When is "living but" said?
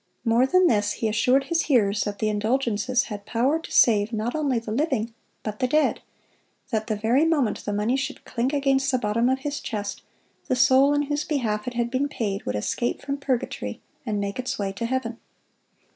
4.71-5.59